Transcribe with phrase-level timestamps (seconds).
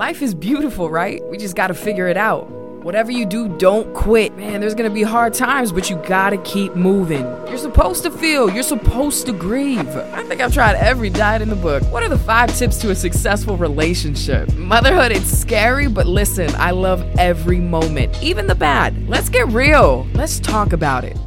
[0.00, 1.22] Life is beautiful, right?
[1.28, 2.48] We just gotta figure it out.
[2.82, 4.34] Whatever you do, don't quit.
[4.34, 7.20] Man, there's gonna be hard times, but you gotta keep moving.
[7.46, 9.86] You're supposed to feel, you're supposed to grieve.
[10.14, 11.82] I think I've tried every diet in the book.
[11.92, 14.50] What are the five tips to a successful relationship?
[14.54, 19.06] Motherhood, it's scary, but listen, I love every moment, even the bad.
[19.06, 20.08] Let's get real.
[20.14, 21.18] Let's talk about it.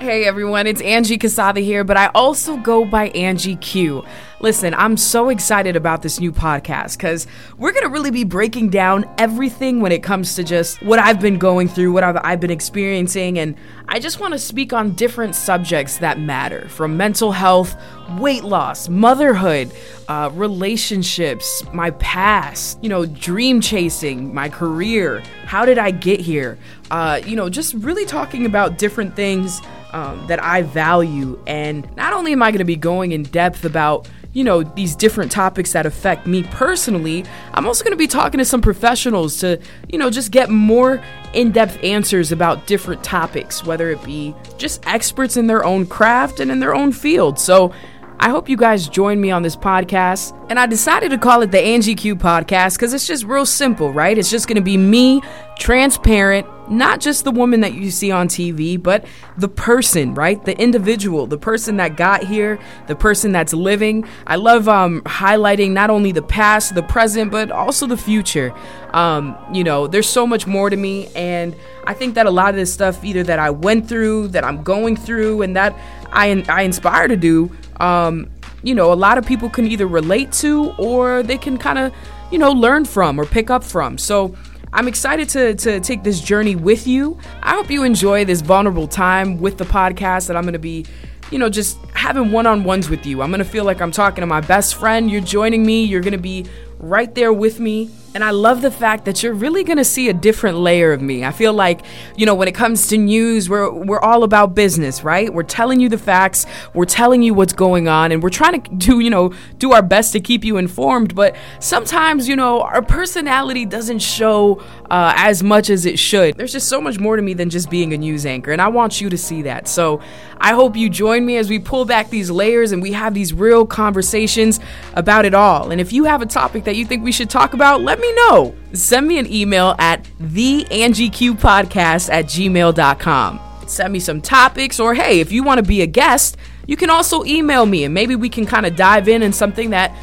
[0.00, 4.04] Hey everyone, it's Angie Quezada here, but I also go by Angie Q.
[4.40, 7.26] Listen, I'm so excited about this new podcast because
[7.56, 11.20] we're going to really be breaking down everything when it comes to just what I've
[11.20, 13.56] been going through, what I've, I've been experiencing, and
[13.88, 17.74] I just want to speak on different subjects that matter from mental health,
[18.20, 19.72] weight loss, motherhood,
[20.06, 26.58] uh, relationships, my past, you know, dream chasing, my career, how did I get here,
[26.92, 29.60] uh, you know, just really talking about different things
[29.92, 31.42] um, that I value.
[31.46, 34.94] And not only am I going to be going in depth about you know, these
[34.94, 37.24] different topics that affect me personally,
[37.54, 41.02] I'm also going to be talking to some professionals to, you know, just get more
[41.32, 46.40] in depth answers about different topics, whether it be just experts in their own craft
[46.40, 47.38] and in their own field.
[47.38, 47.72] So,
[48.20, 50.34] I hope you guys join me on this podcast.
[50.50, 53.92] And I decided to call it the Angie Q podcast because it's just real simple,
[53.92, 54.18] right?
[54.18, 55.22] It's just going to be me,
[55.56, 59.04] transparent, not just the woman that you see on TV, but
[59.36, 60.44] the person, right?
[60.44, 62.58] The individual, the person that got here,
[62.88, 64.04] the person that's living.
[64.26, 68.52] I love um, highlighting not only the past, the present, but also the future.
[68.94, 71.08] Um, you know, there's so much more to me.
[71.14, 71.54] And
[71.86, 74.64] I think that a lot of this stuff, either that I went through, that I'm
[74.64, 75.78] going through, and that
[76.10, 78.30] I, I inspire to do, um,
[78.62, 81.92] you know, a lot of people can either relate to or they can kind of,
[82.30, 83.98] you know, learn from or pick up from.
[83.98, 84.34] So
[84.72, 87.18] I'm excited to, to take this journey with you.
[87.42, 90.84] I hope you enjoy this vulnerable time with the podcast that I'm going to be,
[91.30, 93.22] you know, just having one on ones with you.
[93.22, 95.10] I'm going to feel like I'm talking to my best friend.
[95.10, 96.46] You're joining me, you're going to be
[96.78, 97.90] right there with me.
[98.14, 101.02] And I love the fact that you're really going to see a different layer of
[101.02, 101.24] me.
[101.24, 101.82] I feel like,
[102.16, 105.32] you know, when it comes to news, we're we're all about business, right?
[105.32, 108.70] We're telling you the facts, we're telling you what's going on, and we're trying to
[108.74, 112.82] do, you know, do our best to keep you informed, but sometimes, you know, our
[112.82, 116.36] personality doesn't show uh, as much as it should.
[116.36, 118.68] There's just so much more to me than just being a news anchor, and I
[118.68, 119.68] want you to see that.
[119.68, 120.00] So,
[120.40, 123.32] I hope you join me as we pull back these layers and we have these
[123.34, 124.60] real conversations
[124.94, 125.70] about it all.
[125.70, 128.12] And if you have a topic that you think we should talk about, let me
[128.12, 128.54] know.
[128.74, 133.40] Send me an email at theangieqpodcast at gmail.com.
[133.66, 136.36] Send me some topics, or hey, if you want to be a guest,
[136.66, 139.70] you can also email me and maybe we can kind of dive in in something
[139.70, 139.96] that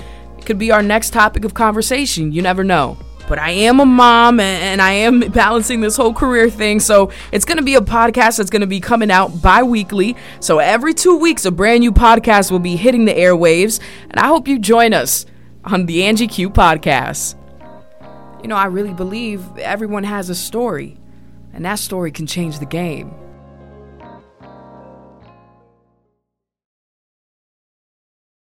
[0.43, 2.31] could be our next topic of conversation.
[2.31, 2.97] You never know
[3.27, 6.79] but I am a mom and I am balancing this whole career thing.
[6.79, 10.15] So it's going to be a podcast that's going to be coming out bi weekly.
[10.39, 13.79] So every two weeks, a brand new podcast will be hitting the airwaves.
[14.11, 15.25] And I hope you join us
[15.65, 17.35] on the Angie Q podcast.
[18.41, 20.97] You know, I really believe everyone has a story,
[21.53, 23.13] and that story can change the game.